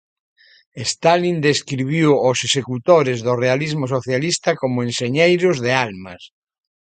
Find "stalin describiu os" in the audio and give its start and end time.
0.91-2.37